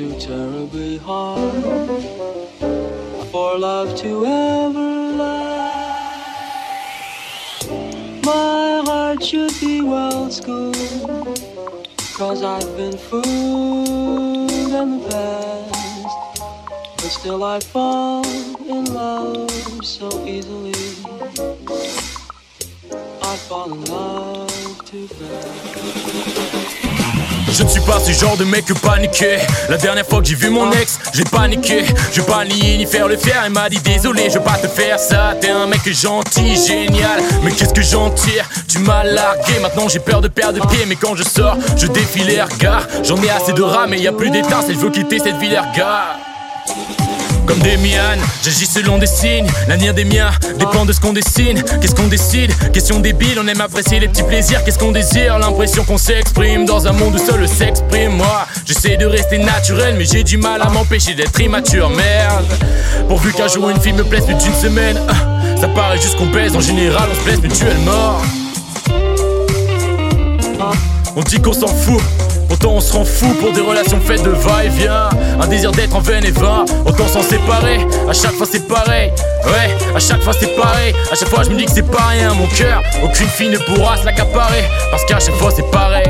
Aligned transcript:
too 0.00 0.18
terribly 0.18 0.96
hard 0.96 1.52
for 3.30 3.58
love 3.58 3.94
to 3.94 4.24
ever 4.24 4.92
last. 5.22 6.40
My 8.24 8.82
heart 8.86 9.22
should 9.22 9.52
be 9.60 9.82
well 9.82 10.30
schooled, 10.30 10.74
cause 12.14 12.42
I've 12.42 12.74
been 12.78 12.96
fooled 12.96 14.50
in 14.80 15.00
the 15.00 15.08
past. 15.10 16.40
But 16.96 17.10
still 17.20 17.44
I 17.44 17.60
fall 17.60 18.24
in 18.76 18.86
love 18.94 19.50
so 19.84 20.08
easily. 20.26 20.72
I 23.30 23.36
fall 23.48 23.70
in 23.74 23.84
love 23.84 24.84
too 24.86 25.06
fast. 25.08 26.59
Je 27.52 27.62
ne 27.64 27.68
suis 27.68 27.80
pas 27.80 27.98
ce 27.98 28.12
genre 28.12 28.36
de 28.36 28.44
mec 28.44 28.66
paniqué. 28.80 29.38
La 29.68 29.76
dernière 29.76 30.06
fois 30.06 30.20
que 30.20 30.26
j'ai 30.26 30.34
vu 30.34 30.50
mon 30.50 30.70
ex, 30.72 30.98
j'ai 31.12 31.24
paniqué. 31.24 31.84
Je 32.12 32.20
vais 32.20 32.26
pas 32.26 32.44
nier 32.44 32.78
ni 32.78 32.86
faire 32.86 33.08
le 33.08 33.16
fier. 33.16 33.42
Il 33.46 33.52
m'a 33.52 33.68
dit 33.68 33.80
désolé, 33.80 34.24
je 34.28 34.38
vais 34.38 34.44
pas 34.44 34.56
te 34.56 34.68
faire 34.68 34.98
ça. 34.98 35.34
T'es 35.40 35.50
un 35.50 35.66
mec 35.66 35.80
gentil, 35.92 36.56
génial. 36.56 37.20
Mais 37.42 37.50
qu'est-ce 37.52 37.74
que 37.74 37.82
j'en 37.82 38.10
tire? 38.10 38.48
Tu 38.68 38.78
m'as 38.78 39.04
largué. 39.04 39.58
Maintenant 39.60 39.88
j'ai 39.88 40.00
peur 40.00 40.20
de 40.20 40.28
perdre 40.28 40.66
pied. 40.68 40.84
Mais 40.86 40.96
quand 40.96 41.16
je 41.16 41.24
sors, 41.24 41.56
je 41.76 41.86
défile 41.88 42.26
les 42.26 42.40
regards. 42.40 42.86
J'en 43.02 43.20
ai 43.22 43.30
assez 43.30 43.52
de 43.52 43.62
rats, 43.62 43.86
mais 43.88 43.98
y 43.98 44.08
a 44.08 44.12
plus 44.12 44.30
d'étincelles. 44.30 44.76
Je 44.76 44.80
veux 44.80 44.90
quitter 44.90 45.18
cette 45.18 45.38
ville, 45.38 45.58
regards 45.58 46.16
comme 47.50 47.58
des 47.60 47.76
miennes. 47.78 48.20
J'agis 48.44 48.66
selon 48.66 48.98
des 48.98 49.08
signes, 49.08 49.48
l'avenir 49.66 49.92
des 49.92 50.04
miens 50.04 50.30
dépend 50.56 50.84
de 50.84 50.92
ce 50.92 51.00
qu'on 51.00 51.12
dessine. 51.12 51.60
Qu'est-ce 51.80 51.96
qu'on 51.96 52.06
décide? 52.06 52.52
Question 52.72 53.00
débile, 53.00 53.40
on 53.42 53.46
aime 53.48 53.60
apprécier 53.60 53.98
les 53.98 54.06
petits 54.06 54.22
plaisirs. 54.22 54.62
Qu'est-ce 54.64 54.78
qu'on 54.78 54.92
désire? 54.92 55.36
L'impression 55.38 55.82
qu'on 55.84 55.98
s'exprime 55.98 56.64
dans 56.64 56.86
un 56.86 56.92
monde 56.92 57.16
où 57.16 57.18
seul 57.18 57.48
s'exprime. 57.48 58.12
Moi, 58.12 58.46
j'essaie 58.64 58.96
de 58.96 59.06
rester 59.06 59.38
naturel, 59.38 59.96
mais 59.98 60.04
j'ai 60.04 60.22
du 60.22 60.36
mal 60.36 60.62
à 60.62 60.68
m'empêcher 60.68 61.14
d'être 61.14 61.40
immature. 61.40 61.90
Merde, 61.90 62.46
pourvu 63.08 63.32
qu'un 63.32 63.48
jour 63.48 63.68
une 63.68 63.80
fille 63.80 63.94
me 63.94 64.04
plaise 64.04 64.26
plus 64.26 64.36
d'une 64.36 64.54
semaine. 64.54 65.00
Ça 65.60 65.66
paraît 65.68 66.00
juste 66.00 66.16
qu'on 66.16 66.26
baise, 66.26 66.54
en 66.54 66.60
général 66.60 67.08
on 67.10 67.14
se 67.16 67.24
blesse 67.24 67.40
mutuellement. 67.40 68.18
On 71.16 71.22
dit 71.22 71.40
qu'on 71.40 71.52
s'en 71.52 71.66
fout 71.66 72.00
Autant 72.50 72.72
on 72.72 72.80
se 72.80 72.92
rend 72.92 73.04
fou 73.04 73.32
pour 73.40 73.52
des 73.52 73.60
relations 73.60 74.00
faites 74.00 74.22
de 74.22 74.30
va-et-vient. 74.30 75.08
Un 75.40 75.46
désir 75.46 75.70
d'être 75.72 75.94
en 75.94 76.00
veine 76.00 76.24
et 76.24 76.30
vain. 76.30 76.64
Autant 76.84 77.06
s'en 77.06 77.22
séparer. 77.22 77.86
À 78.08 78.12
chaque 78.12 78.32
fois 78.32 78.46
c'est 78.50 78.66
pareil. 78.66 79.12
Ouais, 79.44 79.94
à 79.94 79.98
chaque 80.00 80.22
fois 80.22 80.32
c'est 80.38 80.54
pareil. 80.56 80.94
À 81.10 81.14
chaque 81.14 81.28
fois 81.28 81.42
je 81.44 81.50
me 81.50 81.56
dis 81.56 81.64
que 81.64 81.72
c'est 81.72 81.90
pas 81.90 82.08
rien. 82.08 82.34
Mon 82.34 82.46
cœur, 82.46 82.82
aucune 83.02 83.28
fille 83.28 83.50
ne 83.50 83.58
pourra 83.58 83.96
se 83.96 84.04
l'accaparer. 84.04 84.64
Parce 84.90 85.04
qu'à 85.04 85.20
chaque 85.20 85.36
fois 85.36 85.50
c'est 85.54 85.70
pareil. 85.70 86.06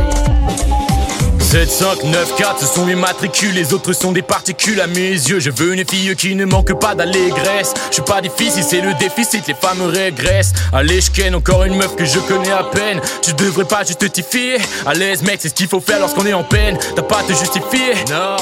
7, 1.51 1.69
5, 1.69 2.05
9, 2.05 2.37
4, 2.37 2.61
ce 2.61 2.67
sont 2.67 2.84
mes 2.84 2.95
matricules, 2.95 3.53
les 3.53 3.75
autres 3.75 3.93
sont 3.93 4.12
des 4.12 4.23
particules 4.23 4.81
à 4.81 4.87
mes 4.87 5.11
yeux. 5.11 5.41
Je 5.41 5.51
veux 5.51 5.75
une 5.75 5.84
fille 5.84 6.15
qui 6.15 6.37
ne 6.37 6.45
manque 6.45 6.73
pas 6.79 6.95
d'allégresse. 6.95 7.75
Je 7.89 7.95
suis 7.95 8.03
pas 8.05 8.20
difficile, 8.20 8.62
c'est 8.62 8.81
le 8.81 8.95
déficit, 8.95 9.48
les 9.48 9.55
femmes 9.55 9.83
régressent. 9.83 10.52
Allez, 10.73 11.01
je 11.01 11.11
ken 11.11 11.35
encore 11.35 11.64
une 11.64 11.74
meuf 11.74 11.97
que 11.97 12.05
je 12.05 12.20
connais 12.20 12.52
à 12.52 12.63
peine. 12.63 13.01
Tu 13.20 13.33
devrais 13.33 13.64
pas 13.64 13.83
juste 13.83 14.13
t'y 14.13 14.23
fier. 14.23 14.61
À 14.86 14.95
l'aise, 14.95 15.24
mec, 15.24 15.41
c'est 15.41 15.48
ce 15.48 15.55
qu'il 15.55 15.67
faut 15.67 15.80
faire 15.80 15.98
lorsqu'on 15.98 16.24
est 16.24 16.33
en 16.33 16.45
peine. 16.45 16.79
T'as 16.95 17.02
pas 17.02 17.19
à 17.19 17.23
te 17.24 17.33
justifier, 17.33 17.95
non, 18.08 18.36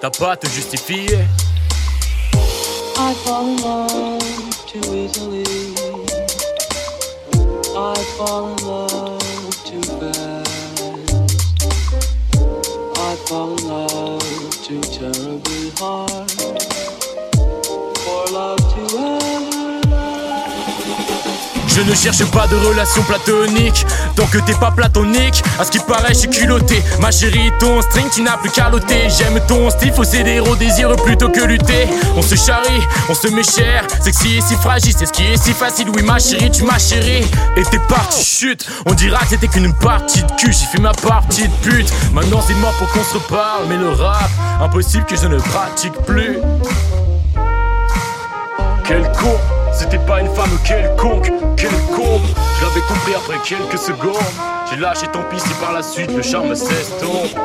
t'as 0.00 0.08
pas 0.08 0.32
à 0.32 0.36
te 0.38 0.48
justifier. 0.48 1.18
I 2.96 3.14
fall 3.26 3.44
in 3.44 3.56
love 3.62 4.22
too 4.72 4.94
easily. 4.94 5.44
I 7.76 7.94
fall 8.16 8.56
in 8.58 8.66
love. 8.66 9.22
fall 10.00 10.31
in 13.32 13.56
love 13.66 14.62
too 14.62 14.80
terribly 14.82 15.70
hard 15.78 17.01
Je 21.84 21.90
ne 21.90 21.96
cherche 21.96 22.24
pas 22.30 22.46
de 22.46 22.54
relation 22.54 23.02
platonique 23.02 23.84
Tant 24.14 24.26
que 24.26 24.38
t'es 24.38 24.54
pas 24.54 24.70
platonique 24.70 25.42
À 25.58 25.64
ce 25.64 25.70
qui 25.72 25.80
paraît 25.80 26.14
je 26.14 26.18
suis 26.18 26.30
culotté. 26.30 26.80
Ma 27.00 27.10
chérie 27.10 27.50
ton 27.58 27.82
string 27.82 28.08
tu 28.08 28.22
n'as 28.22 28.36
plus 28.36 28.50
qu'à 28.50 28.68
loter. 28.70 29.08
J'aime 29.08 29.40
ton 29.48 29.68
style 29.68 29.92
faut 29.92 30.04
céder 30.04 30.38
au 30.38 30.54
désir 30.54 30.94
plutôt 30.94 31.28
que 31.28 31.40
lutter. 31.40 31.88
On 32.16 32.22
se 32.22 32.36
charrie, 32.36 32.82
on 33.08 33.14
se 33.14 33.26
met 33.28 33.42
cher. 33.42 33.84
Sexy 34.00 34.36
et 34.36 34.40
si 34.40 34.54
fragile 34.54 34.94
c'est 34.96 35.06
ce 35.06 35.12
qui 35.12 35.24
est 35.24 35.36
si 35.36 35.52
facile. 35.52 35.88
Oui 35.96 36.02
ma 36.04 36.20
chérie 36.20 36.52
tu 36.52 36.62
m'as 36.62 36.78
chérie. 36.78 37.24
Et 37.56 37.62
t'es 37.64 37.80
parti 37.80 38.24
chute. 38.24 38.64
On 38.86 38.94
dira 38.94 39.18
que 39.20 39.30
c'était 39.30 39.48
qu'une 39.48 39.74
partie 39.74 40.22
de 40.22 40.30
cul. 40.38 40.52
J'ai 40.52 40.66
fait 40.66 40.80
ma 40.80 40.92
partie 40.92 41.48
de 41.48 41.54
pute. 41.68 41.92
Maintenant 42.12 42.44
c'est 42.46 42.54
mort 42.54 42.74
pour 42.74 42.88
qu'on 42.92 43.02
se 43.02 43.14
reparle. 43.14 43.64
Mais 43.68 43.76
le 43.76 43.90
rap 43.90 44.30
impossible 44.60 45.04
que 45.04 45.16
je 45.16 45.26
ne 45.26 45.38
pratique 45.38 45.94
plus. 46.06 46.38
Quel 48.84 49.02
con 49.20 49.36
c'était 49.82 49.98
pas 49.98 50.20
une 50.20 50.32
femme 50.34 50.50
quelconque, 50.64 51.30
quelconque. 51.56 52.22
Je 52.58 52.64
l'avais 52.64 52.80
compris 52.86 53.14
après 53.16 53.38
quelques 53.44 53.78
secondes. 53.78 54.16
J'ai 54.70 54.76
lâché 54.76 55.06
tant 55.12 55.22
pis 55.24 55.40
si 55.40 55.52
par 55.54 55.72
la 55.72 55.82
suite 55.82 56.10
le 56.14 56.22
charme 56.22 56.54
s'estompe. 56.54 57.36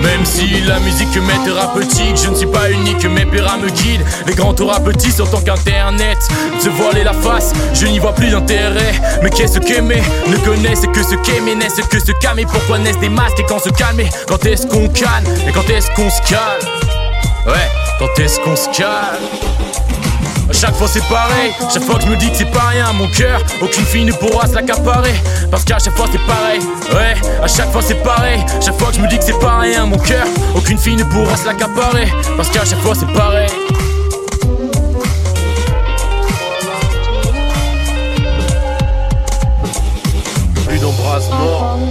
Même 0.00 0.24
si 0.24 0.62
la 0.62 0.78
musique 0.80 1.14
m'est 1.16 1.44
thérapeutique, 1.44 2.16
je 2.16 2.30
ne 2.30 2.34
suis 2.36 2.46
pas 2.46 2.70
unique, 2.70 3.04
mes 3.04 3.26
péras 3.26 3.58
me 3.58 3.68
guident. 3.68 4.04
Les 4.26 4.34
grands 4.34 4.54
petits 4.54 5.10
sont 5.10 5.26
tant 5.26 5.40
qu'internet. 5.40 6.18
Se 6.60 6.68
voiler 6.68 7.04
la 7.04 7.12
face, 7.12 7.52
je 7.74 7.86
n'y 7.86 7.98
vois 7.98 8.14
plus 8.14 8.30
d'intérêt. 8.30 8.92
Mais 9.22 9.30
qu'est-ce 9.30 9.58
qu'aimer 9.58 10.02
Ne 10.28 10.36
connaissent 10.38 10.86
que 10.86 11.02
ce 11.02 11.16
qu'aimer, 11.16 11.54
n'est-ce 11.54 11.82
que 11.82 11.98
ce 11.98 12.12
calmer? 12.12 12.46
Pourquoi 12.46 12.78
naissent 12.78 13.00
des 13.00 13.08
masques 13.08 13.40
et 13.40 13.44
quand 13.44 13.58
se 13.58 13.70
calmer? 13.70 14.08
Quand 14.26 14.44
est-ce 14.46 14.66
qu'on 14.66 14.88
calme 14.88 15.26
et 15.46 15.52
quand 15.52 15.68
est-ce 15.68 15.90
qu'on 15.90 16.08
se 16.08 16.22
calme? 16.22 16.62
Ouais. 17.46 17.75
Quand 17.98 18.18
est-ce 18.18 18.40
qu'on 18.40 18.56
se 18.56 18.68
calme 18.76 19.24
à 20.48 20.52
chaque 20.52 20.74
fois 20.76 20.86
c'est 20.86 21.06
pareil, 21.08 21.52
chaque 21.72 21.82
fois 21.82 21.96
que 21.96 22.02
je 22.02 22.06
me 22.08 22.16
dis 22.16 22.30
que 22.30 22.36
c'est 22.36 22.50
pas 22.50 22.68
rien, 22.68 22.92
mon 22.92 23.08
cœur, 23.08 23.40
aucune 23.60 23.84
fille 23.84 24.04
ne 24.04 24.12
pourra 24.12 24.46
se 24.46 24.54
l'accaparer. 24.54 25.14
Parce 25.50 25.64
qu'à 25.64 25.78
chaque 25.80 25.96
fois 25.96 26.06
c'est 26.10 26.24
pareil, 26.24 26.60
ouais, 26.94 27.14
à 27.42 27.48
chaque 27.48 27.70
fois 27.72 27.82
c'est 27.82 28.00
pareil, 28.02 28.40
chaque 28.64 28.78
fois 28.78 28.88
que 28.88 28.94
je 28.94 29.00
me 29.00 29.08
dis 29.08 29.18
que 29.18 29.24
c'est 29.24 29.38
pas 29.40 29.58
rien, 29.58 29.86
mon 29.86 29.98
cœur, 29.98 30.24
aucune 30.54 30.78
fille 30.78 30.94
ne 30.94 31.02
pourra 31.02 31.36
se 31.36 31.46
l'accaparer. 31.46 32.06
Parce 32.36 32.48
qu'à 32.48 32.64
chaque 32.64 32.78
fois 32.78 32.94
c'est 32.94 33.12
pareil. 33.12 33.48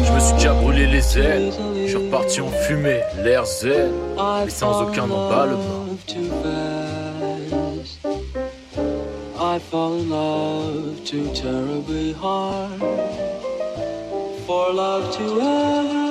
Je 0.05 0.11
me 0.11 0.19
suis 0.19 0.33
déjà 0.33 0.53
brûlé 0.53 0.87
les 0.87 1.17
ailes. 1.17 1.51
Je 1.83 1.87
suis 1.87 1.97
reparti 1.97 2.41
en 2.41 2.49
fumée, 2.67 3.01
l'air 3.23 3.45
zen, 3.45 3.91
mais 4.43 4.49
sans 4.49 4.83
aucun 4.83 5.03
emballement. 5.03 5.84
Too 6.05 6.29
fast. 6.43 8.05
I 9.37 9.59
fall 9.59 9.93
in 9.99 10.09
love 10.09 11.03
too 11.03 11.33
terribly 11.33 12.13
hard 12.13 12.79
for 14.45 14.73
love 14.73 15.15
to 15.17 15.41
ever. 15.41 16.04